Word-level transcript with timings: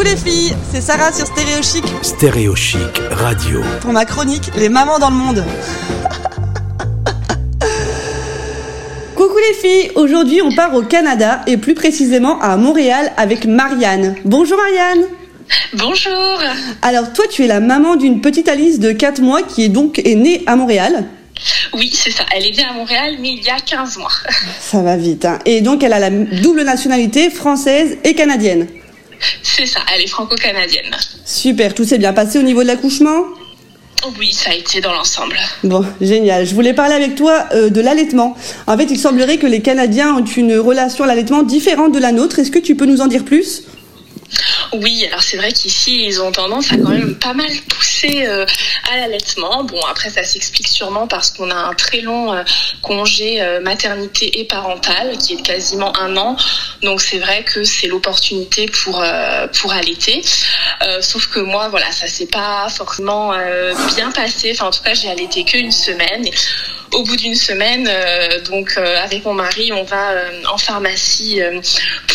Coucou 0.00 0.12
les 0.12 0.16
filles, 0.16 0.56
c'est 0.72 0.80
Sarah 0.80 1.12
sur 1.12 1.26
Stéréo 1.26 1.62
Chic 1.62 1.84
Stéréo 2.00 2.56
Chic 2.56 3.02
Radio. 3.10 3.60
pour 3.82 3.92
ma 3.92 4.06
chronique 4.06 4.50
Les 4.56 4.70
mamans 4.70 4.98
dans 4.98 5.10
le 5.10 5.16
monde. 5.16 5.44
Coucou 9.14 9.36
les 9.36 9.54
filles, 9.54 9.90
aujourd'hui 9.96 10.40
on 10.40 10.54
part 10.54 10.74
au 10.74 10.80
Canada 10.80 11.42
et 11.46 11.58
plus 11.58 11.74
précisément 11.74 12.40
à 12.40 12.56
Montréal 12.56 13.12
avec 13.18 13.44
Marianne. 13.44 14.14
Bonjour 14.24 14.56
Marianne 14.56 15.04
Bonjour. 15.74 16.38
Alors 16.80 17.12
toi 17.12 17.26
tu 17.30 17.44
es 17.44 17.46
la 17.46 17.60
maman 17.60 17.96
d'une 17.96 18.22
petite 18.22 18.48
Alice 18.48 18.80
de 18.80 18.92
4 18.92 19.20
mois 19.20 19.42
qui 19.42 19.64
est 19.64 19.68
donc 19.68 19.98
est 19.98 20.14
née 20.14 20.42
à 20.46 20.56
Montréal. 20.56 21.04
Oui, 21.74 21.90
c'est 21.92 22.10
ça. 22.10 22.24
Elle 22.34 22.46
est 22.46 22.56
née 22.56 22.64
à 22.64 22.72
Montréal, 22.72 23.16
mais 23.20 23.32
il 23.32 23.42
y 23.42 23.50
a 23.50 23.60
15 23.60 23.98
mois. 23.98 24.12
Ça 24.60 24.80
va 24.80 24.96
vite. 24.96 25.26
Hein. 25.26 25.40
Et 25.44 25.60
donc 25.60 25.82
elle 25.82 25.92
a 25.92 25.98
la 25.98 26.08
double 26.08 26.62
nationalité 26.62 27.28
française 27.28 27.98
et 28.02 28.14
canadienne. 28.14 28.66
C'est 29.42 29.66
ça, 29.66 29.80
elle 29.94 30.02
est 30.02 30.06
franco-canadienne. 30.06 30.94
Super, 31.24 31.74
tout 31.74 31.84
s'est 31.84 31.98
bien 31.98 32.12
passé 32.12 32.38
au 32.38 32.42
niveau 32.42 32.62
de 32.62 32.68
l'accouchement? 32.68 33.24
Oui, 34.18 34.32
ça 34.32 34.50
a 34.50 34.54
été 34.54 34.80
dans 34.80 34.92
l'ensemble. 34.92 35.36
Bon, 35.62 35.84
génial. 36.00 36.46
Je 36.46 36.54
voulais 36.54 36.72
parler 36.72 36.94
avec 36.94 37.16
toi 37.16 37.46
euh, 37.52 37.68
de 37.68 37.80
l'allaitement. 37.82 38.34
En 38.66 38.76
fait, 38.78 38.86
il 38.90 38.98
semblerait 38.98 39.36
que 39.36 39.46
les 39.46 39.60
Canadiens 39.60 40.16
ont 40.16 40.24
une 40.24 40.56
relation 40.56 41.04
à 41.04 41.06
l'allaitement 41.06 41.42
différente 41.42 41.92
de 41.92 41.98
la 41.98 42.12
nôtre. 42.12 42.38
Est-ce 42.38 42.50
que 42.50 42.58
tu 42.58 42.74
peux 42.76 42.86
nous 42.86 43.02
en 43.02 43.08
dire 43.08 43.24
plus? 43.24 43.64
Oui, 44.72 45.04
alors 45.06 45.22
c'est 45.22 45.36
vrai 45.36 45.52
qu'ici, 45.52 46.04
ils 46.04 46.20
ont 46.22 46.30
tendance 46.30 46.70
à 46.72 46.76
quand 46.76 46.90
même 46.90 47.16
pas 47.16 47.34
mal 47.34 47.50
pousser 47.68 48.26
euh, 48.26 48.46
à 48.92 48.96
l'allaitement. 48.96 49.64
Bon, 49.64 49.80
après, 49.90 50.10
ça 50.10 50.22
s'explique 50.22 50.68
sûrement 50.68 51.08
parce 51.08 51.30
qu'on 51.30 51.50
a 51.50 51.54
un 51.54 51.74
très 51.74 52.00
long 52.00 52.32
euh, 52.32 52.44
congé 52.80 53.42
euh, 53.42 53.60
maternité 53.60 54.40
et 54.40 54.44
parental 54.44 55.18
qui 55.18 55.34
est 55.34 55.42
quasiment 55.42 55.96
un 55.96 56.16
an. 56.16 56.36
Donc 56.82 57.00
c'est 57.00 57.18
vrai 57.18 57.42
que 57.42 57.64
c'est 57.64 57.88
l'opportunité 57.88 58.66
pour, 58.66 59.02
euh, 59.02 59.48
pour 59.60 59.72
allaiter. 59.72 60.22
Euh, 60.82 61.02
sauf 61.02 61.26
que 61.26 61.40
moi, 61.40 61.68
voilà, 61.68 61.90
ça 61.90 62.06
s'est 62.06 62.26
pas 62.26 62.68
forcément 62.68 63.32
euh, 63.32 63.74
bien 63.96 64.12
passé. 64.12 64.52
Enfin, 64.54 64.66
en 64.66 64.70
tout 64.70 64.82
cas, 64.82 64.94
j'ai 64.94 65.10
allaité 65.10 65.44
qu'une 65.44 65.72
semaine. 65.72 66.24
Au 66.94 67.02
bout 67.02 67.16
d'une 67.16 67.34
semaine, 67.34 67.88
euh, 67.88 68.40
donc 68.42 68.74
euh, 68.76 68.96
avec 69.02 69.24
mon 69.24 69.34
mari, 69.34 69.72
on 69.72 69.84
va 69.84 70.10
euh, 70.10 70.42
en 70.52 70.58
pharmacie 70.58 71.40
euh, 71.40 71.60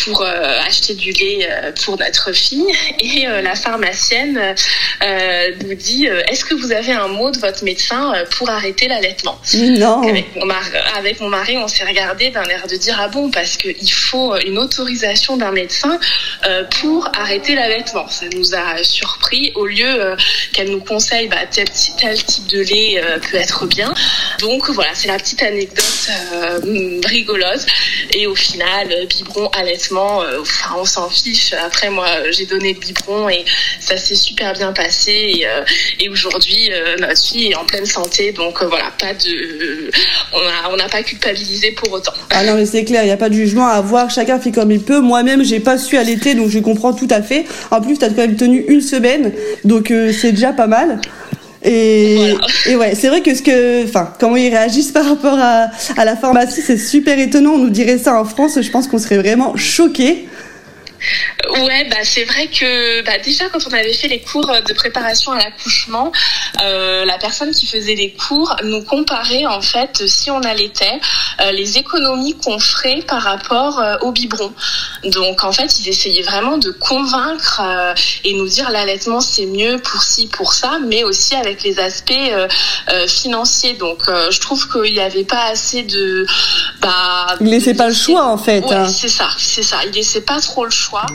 pour 0.04 0.22
euh, 0.22 0.58
acheter 0.66 0.94
du 0.94 1.12
lait 1.12 1.48
euh, 1.50 1.72
pour 1.84 1.98
notre 1.98 2.32
fille. 2.32 2.66
Et 3.00 3.26
euh, 3.26 3.42
la 3.42 3.54
pharmacienne 3.54 4.54
euh, 5.02 5.50
nous 5.64 5.74
dit 5.74 6.08
euh, 6.08 6.22
Est-ce 6.28 6.44
que 6.44 6.54
vous 6.54 6.72
avez 6.72 6.92
un 6.92 7.08
mot 7.08 7.30
de 7.30 7.38
votre 7.38 7.64
médecin 7.64 8.14
euh, 8.14 8.24
pour 8.36 8.50
arrêter 8.50 8.88
l'allaitement? 8.88 9.40
Non. 9.54 10.02
avec 10.02 10.34
mon, 10.36 10.46
mari, 10.46 10.70
avec 10.96 11.20
mon 11.20 11.28
mari, 11.28 11.56
on 11.56 11.68
s'est 11.68 11.84
regardé 11.84 12.30
d'un 12.30 12.44
air 12.44 12.66
de 12.66 12.76
dire 12.76 12.98
ah 13.00 13.08
bon 13.08 13.30
parce 13.30 13.56
qu'il 13.56 13.92
faut 13.92 14.36
une 14.36 14.58
autorisation 14.58 15.36
d'un 15.36 15.52
médecin 15.52 15.98
euh, 16.46 16.64
pour 16.80 17.08
arrêter 17.18 17.54
l'allaitement. 17.54 18.08
Ça 18.08 18.26
nous 18.34 18.54
a 18.54 18.82
surpris 18.82 19.52
au 19.54 19.66
lieu 19.66 19.86
euh, 19.86 20.16
qu'elle 20.52 20.70
nous 20.70 20.80
conseille 20.80 21.28
bah, 21.28 21.46
tel, 21.50 21.66
tel 21.98 22.22
type 22.22 22.46
de 22.46 22.60
lait 22.60 23.00
euh, 23.02 23.18
peut 23.18 23.36
être 23.36 23.66
bien. 23.66 23.92
Donc 24.40 24.70
voilà, 24.70 24.90
c'est 24.94 25.08
la 25.08 25.16
petite 25.16 25.42
anecdote 25.42 26.10
euh, 26.32 27.00
rigolote. 27.04 27.64
Et 28.12 28.26
au 28.26 28.34
final, 28.34 28.88
euh, 28.90 29.06
biberon, 29.06 29.48
allaitement, 29.48 30.22
euh, 30.22 30.40
enfin 30.40 30.74
on 30.78 30.84
s'en 30.84 31.08
fiche. 31.08 31.52
Après 31.52 31.90
moi, 31.90 32.06
j'ai 32.30 32.46
donné 32.46 32.74
le 32.74 32.78
biberon 32.78 33.28
et 33.28 33.44
ça 33.80 33.96
s'est 33.96 34.14
super 34.14 34.52
bien 34.52 34.72
passé. 34.72 35.12
Et, 35.38 35.46
euh, 35.46 35.62
et 36.00 36.08
aujourd'hui, 36.08 36.70
euh, 36.72 36.96
notre 36.98 37.22
fille 37.22 37.50
est 37.50 37.54
en 37.54 37.64
pleine 37.64 37.86
santé, 37.86 38.32
donc 38.32 38.62
euh, 38.62 38.66
voilà, 38.66 38.90
pas 38.98 39.14
de, 39.14 39.90
on 40.32 40.38
a, 40.38 40.72
on 40.72 40.76
n'a 40.76 40.88
pas 40.88 41.02
culpabilisé 41.02 41.72
pour 41.72 41.92
autant. 41.92 42.12
Ah 42.30 42.44
non, 42.44 42.54
mais 42.54 42.66
c'est 42.66 42.84
clair, 42.84 43.02
il 43.02 43.06
n'y 43.06 43.12
a 43.12 43.16
pas 43.16 43.28
de 43.28 43.34
jugement 43.34 43.66
à 43.66 43.74
avoir. 43.74 44.10
Chacun 44.10 44.38
fait 44.38 44.52
comme 44.52 44.70
il 44.70 44.80
peut. 44.80 45.00
Moi-même, 45.00 45.44
j'ai 45.44 45.60
pas 45.60 45.78
su 45.78 45.96
allaiter, 45.96 46.34
donc 46.34 46.50
je 46.50 46.58
comprends 46.58 46.92
tout 46.92 47.08
à 47.10 47.22
fait. 47.22 47.46
En 47.70 47.80
plus, 47.80 47.98
t'as 47.98 48.08
quand 48.08 48.16
même 48.16 48.36
tenu 48.36 48.64
une 48.68 48.80
semaine, 48.80 49.32
donc 49.64 49.88
c'est 49.88 50.32
déjà 50.32 50.52
pas 50.52 50.66
mal. 50.66 51.00
Et, 51.66 52.16
Voilà. 52.16 52.46
et 52.66 52.76
ouais, 52.76 52.94
c'est 52.94 53.08
vrai 53.08 53.22
que 53.22 53.34
ce 53.34 53.42
que, 53.42 53.84
enfin, 53.84 54.12
comment 54.18 54.36
ils 54.36 54.50
réagissent 54.50 54.92
par 54.92 55.04
rapport 55.04 55.38
à, 55.38 55.66
à 55.96 56.04
la 56.04 56.16
pharmacie, 56.16 56.62
c'est 56.62 56.78
super 56.78 57.18
étonnant. 57.18 57.54
On 57.54 57.58
nous 57.58 57.70
dirait 57.70 57.98
ça 57.98 58.18
en 58.18 58.24
France, 58.24 58.58
je 58.60 58.70
pense 58.70 58.86
qu'on 58.86 58.98
serait 58.98 59.18
vraiment 59.18 59.56
choqués. 59.56 60.28
Ouais, 61.50 61.84
bah 61.90 61.98
c'est 62.02 62.24
vrai 62.24 62.48
que 62.48 63.02
bah, 63.04 63.18
déjà 63.22 63.48
quand 63.50 63.60
on 63.68 63.72
avait 63.72 63.92
fait 63.92 64.08
les 64.08 64.20
cours 64.20 64.50
de 64.66 64.72
préparation 64.72 65.32
à 65.32 65.38
l'accouchement, 65.38 66.10
euh, 66.62 67.04
la 67.04 67.18
personne 67.18 67.50
qui 67.52 67.66
faisait 67.66 67.94
les 67.94 68.12
cours 68.12 68.56
nous 68.64 68.82
comparait 68.82 69.46
en 69.46 69.60
fait 69.60 70.06
si 70.06 70.30
on 70.30 70.40
allaitait 70.40 70.98
euh, 71.42 71.52
les 71.52 71.78
économies 71.78 72.34
qu'on 72.42 72.58
ferait 72.58 73.02
par 73.06 73.22
rapport 73.22 73.78
euh, 73.78 73.96
au 74.00 74.10
biberon. 74.12 74.52
Donc 75.06 75.44
en 75.44 75.52
fait 75.52 75.78
ils 75.78 75.88
essayaient 75.88 76.22
vraiment 76.22 76.58
de 76.58 76.70
convaincre 76.70 77.60
euh, 77.64 77.94
et 78.24 78.34
nous 78.34 78.48
dire 78.48 78.70
l'allaitement 78.70 79.20
c'est 79.20 79.46
mieux 79.46 79.78
pour 79.78 80.02
ci 80.02 80.26
pour 80.26 80.52
ça, 80.52 80.78
mais 80.84 81.04
aussi 81.04 81.34
avec 81.34 81.62
les 81.62 81.78
aspects 81.78 82.12
euh, 82.12 82.48
euh, 82.90 83.06
financiers. 83.06 83.74
Donc 83.74 84.08
euh, 84.08 84.30
je 84.30 84.40
trouve 84.40 84.68
qu'il 84.70 84.92
n'y 84.92 85.00
avait 85.00 85.24
pas 85.24 85.44
assez 85.44 85.82
de 85.82 86.26
bah 86.80 87.26
Ils 87.40 87.48
laissaient 87.48 87.72
de- 87.72 87.78
pas 87.78 87.88
le 87.88 87.94
choix 87.94 88.24
en 88.26 88.38
fait. 88.38 88.60
Ouais, 88.64 88.74
hein. 88.74 88.88
c'est 88.88 89.08
ça, 89.08 89.28
c'est 89.38 89.62
ça. 89.62 89.78
Il 89.86 89.92
laissait 89.92 90.20
pas 90.22 90.40
trop 90.40 90.64
le 90.64 90.70
choix. 90.70 91.06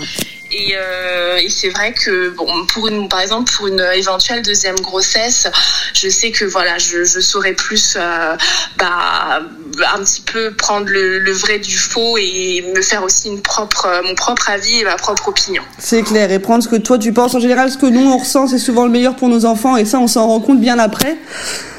Et, 0.53 0.73
euh, 0.75 1.37
et 1.37 1.47
c'est 1.49 1.69
vrai 1.69 1.93
que 1.93 2.29
bon, 2.31 2.65
pour 2.65 2.89
une, 2.89 3.07
par 3.07 3.21
exemple, 3.21 3.49
pour 3.55 3.67
une 3.67 3.79
éventuelle 3.95 4.41
deuxième 4.41 4.75
grossesse, 4.81 5.47
je 5.93 6.09
sais 6.09 6.31
que 6.31 6.43
voilà, 6.43 6.77
je, 6.77 7.05
je 7.05 7.21
saurais 7.21 7.53
plus, 7.53 7.93
euh, 7.95 8.35
bah, 8.77 9.43
un 9.95 9.99
petit 10.03 10.21
peu 10.21 10.51
prendre 10.53 10.87
le, 10.89 11.19
le 11.19 11.31
vrai 11.31 11.59
du 11.59 11.77
faux 11.77 12.17
et 12.17 12.63
me 12.75 12.81
faire 12.81 13.03
aussi 13.03 13.27
une 13.29 13.41
propre, 13.41 13.87
mon 14.07 14.15
propre 14.15 14.49
avis 14.49 14.79
et 14.79 14.83
ma 14.83 14.95
propre 14.95 15.29
opinion. 15.29 15.63
C'est 15.77 16.03
clair. 16.03 16.31
Et 16.31 16.39
prendre 16.39 16.63
ce 16.63 16.67
que 16.69 16.75
toi 16.75 16.97
tu 16.97 17.13
penses. 17.13 17.35
En 17.35 17.39
général, 17.39 17.69
ce 17.71 17.77
que 17.77 17.85
nous 17.85 18.09
on 18.11 18.17
ressent, 18.17 18.47
c'est 18.47 18.57
souvent 18.59 18.85
le 18.85 18.91
meilleur 18.91 19.15
pour 19.15 19.29
nos 19.29 19.45
enfants, 19.45 19.77
et 19.77 19.85
ça, 19.85 19.99
on 19.99 20.07
s'en 20.07 20.27
rend 20.27 20.39
compte 20.39 20.59
bien 20.59 20.79
après. 20.79 21.17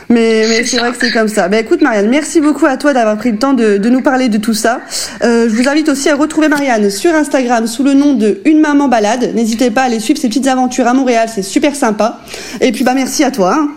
Mais, 0.08 0.44
mais 0.48 0.64
C'est 0.66 0.76
vrai 0.76 0.90
que 0.92 0.98
c'est 1.00 1.10
comme 1.12 1.28
ça. 1.28 1.48
Ben 1.48 1.64
écoute 1.64 1.80
Marianne, 1.80 2.10
merci 2.10 2.42
beaucoup 2.42 2.66
à 2.66 2.76
toi 2.76 2.92
d'avoir 2.92 3.16
pris 3.16 3.32
le 3.32 3.38
temps 3.38 3.54
de, 3.54 3.78
de 3.78 3.88
nous 3.88 4.02
parler 4.02 4.28
de 4.28 4.36
tout 4.36 4.52
ça. 4.52 4.80
Euh, 5.22 5.48
je 5.48 5.54
vous 5.54 5.68
invite 5.70 5.88
aussi 5.88 6.10
à 6.10 6.16
retrouver 6.16 6.48
Marianne 6.48 6.90
sur 6.90 7.14
Instagram 7.14 7.66
sous 7.66 7.82
le 7.82 7.94
nom 7.94 8.12
de 8.12 8.42
Une 8.44 8.60
Maman 8.60 8.88
Balade. 8.88 9.32
N'hésitez 9.34 9.70
pas 9.70 9.82
à 9.82 9.84
aller 9.84 10.00
suivre 10.00 10.20
ses 10.20 10.28
petites 10.28 10.48
aventures 10.48 10.86
à 10.86 10.92
Montréal, 10.92 11.30
c'est 11.34 11.42
super 11.42 11.74
sympa. 11.74 12.20
Et 12.60 12.72
puis 12.72 12.84
bah 12.84 12.92
merci 12.94 13.24
à 13.24 13.30
toi. 13.30 13.54
hein. 13.56 13.70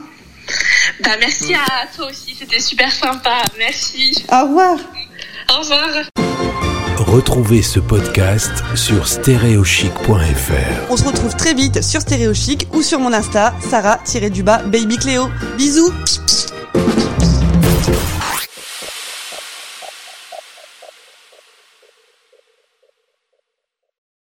Bah, 1.03 1.11
merci 1.19 1.53
à 1.53 1.87
toi 1.95 2.07
aussi, 2.09 2.35
c'était 2.35 2.59
super 2.59 2.91
sympa. 2.91 3.41
Merci. 3.57 4.13
Au 4.31 4.45
revoir. 4.45 4.77
Au 5.51 5.59
revoir. 5.59 5.89
Retrouvez 6.97 7.61
ce 7.61 7.79
podcast 7.79 8.51
sur 8.75 9.07
stéréochic.fr. 9.07 10.89
On 10.89 10.97
se 10.97 11.03
retrouve 11.03 11.35
très 11.35 11.53
vite 11.53 11.83
sur 11.83 12.01
Stéréo 12.01 12.33
Chic 12.33 12.67
ou 12.73 12.81
sur 12.81 12.99
mon 12.99 13.13
Insta, 13.13 13.53
Sarah-du-bas 13.61 14.63
Baby 14.63 14.97
Cléo. 14.97 15.29
Bisous 15.57 15.93